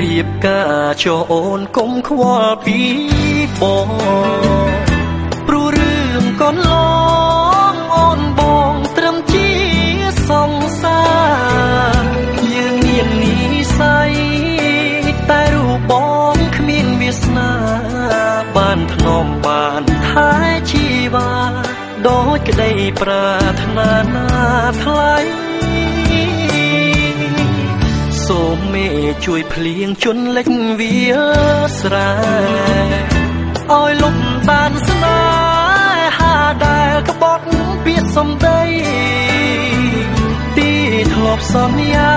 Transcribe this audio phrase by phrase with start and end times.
[0.00, 2.80] រៀបការចោអូនកុំខ្វល់ពី
[3.60, 3.90] បង
[5.46, 6.74] ព្រោះរឿងកូនឡ
[7.72, 8.40] ងអូនប
[8.72, 9.50] ងត្រឹមជា
[10.28, 11.02] សង្សា
[12.00, 12.04] រ
[12.54, 13.36] យើងមាននិ
[13.78, 14.12] ស័យ
[15.30, 15.92] តែរូបប
[16.32, 17.52] ងគ្មានវាសនា
[18.56, 20.32] បានធ្នមបានថែ
[20.70, 20.84] ជី
[21.14, 21.32] វ៉ា
[22.06, 23.28] ដូចក្តីប្រា
[23.62, 24.28] ថ្នាណា
[24.82, 25.45] ថ្លៃ
[28.28, 28.88] សូមមេ
[29.26, 30.48] ជួយភ្លៀងជន់លិច
[30.80, 30.96] វា
[31.80, 32.12] ស្រែ
[33.70, 34.16] ឲ្យលុប
[34.48, 35.20] បានស្នេ
[36.18, 37.46] ហាដែលក្បត់
[37.84, 38.62] ពាក្យសំដី
[40.56, 40.70] ទី
[41.12, 42.14] ធ្លាប់សន្យា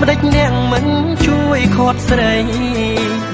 [0.00, 0.86] ម្ដេចអ្នកមិន
[1.26, 2.36] ជួយខាត់ស្រី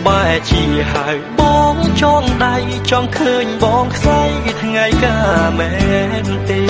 [0.06, 1.08] បែជាហៅ
[1.40, 1.42] ប
[1.74, 2.56] ងចងដៃ
[2.90, 4.20] ចង់ឃើញបងខ្សែ
[4.62, 5.18] ថ្ងៃកា
[5.58, 5.72] មែ
[6.24, 6.62] នទេ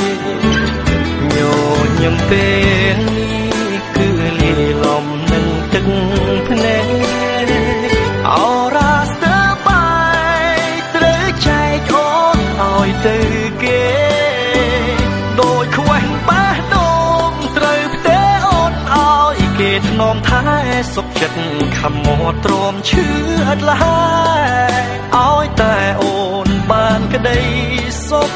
[20.14, 20.42] មថែ
[20.94, 21.38] សុខចិត្ត
[21.78, 23.06] ខំមកទ្រាំឈឺ
[23.48, 24.02] អត់លហើ
[24.40, 24.84] យ
[25.16, 27.40] ឲ្យតែអូនបានក្តី
[28.08, 28.30] សុខ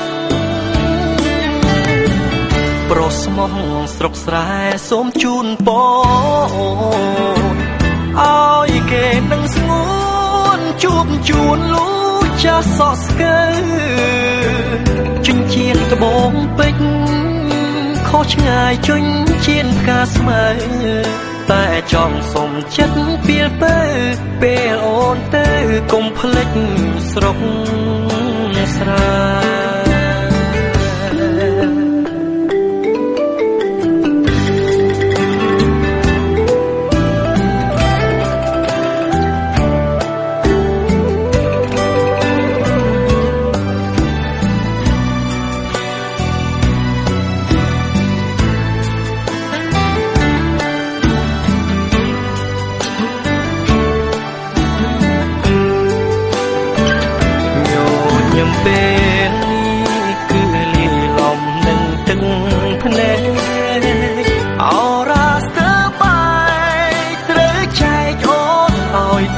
[2.90, 3.54] ប្រុសស្មោះ
[3.96, 4.50] ស្រុកស្រែ
[4.88, 6.54] សូមជូនពរ
[8.20, 9.86] ឲ្យគេនឹងស្ងួ
[10.58, 11.88] នជួបជួនលូ
[12.44, 13.40] ចាស់សក់ស្កើ
[15.26, 16.88] ជញ្ជៀនត្បូងពេជ្រ
[18.08, 20.42] ខុសឆ្ងាយជញ្ជៀនផ្កាស្មើ
[21.50, 23.76] តែចង់សុំចិត្តពីលទៅ
[24.40, 25.46] ពេលអូនទៅ
[25.92, 26.48] កុំភ្លេច
[27.10, 27.38] ស្រុក
[28.76, 29.47] ស្រែ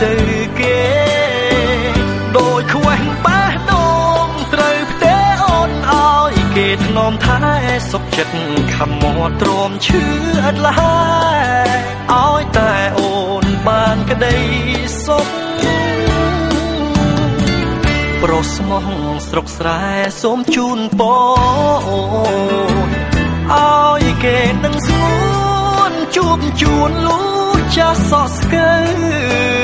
[0.03, 0.15] ទៅ
[0.61, 0.83] គេ
[2.37, 3.73] ដោយខ្វះបាសដ
[4.27, 7.41] ងត្រូវផ្ទេអូនឲ្យគេធ្នមថែ
[7.91, 8.35] សុខចិត្ត
[8.75, 10.03] ខំមកទ្រាំឈឺ
[10.45, 11.01] អត់លហើ
[11.37, 11.69] យ
[12.13, 13.13] ឲ្យតែអូ
[13.43, 14.37] នបានក្តី
[15.07, 15.27] សុខ
[18.23, 18.87] ប្រុសស្មោះ
[19.29, 19.83] ស្រុកស្រែ
[20.23, 21.89] សូមជូនពរ
[23.53, 27.21] ឲ្យគេនឹងស្ងួនជួបជួនលូ
[27.77, 29.60] ចាស់សក់ស្កើ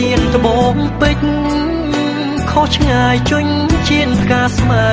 [0.00, 1.28] ជញ្ជៀនត្បូងពេជ្រ
[2.50, 4.86] ខុសឆ្ងាយជញ្ជៀនផ្កាស្មើ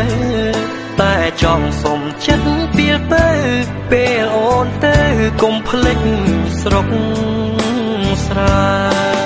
[1.02, 3.28] តែចង់សុំចិត្តពីលទៅ
[3.92, 4.98] ពេលអូនទៅ
[5.42, 6.00] កុំភ្លេច
[6.62, 6.88] ស្រុក
[8.26, 9.17] ស្រែ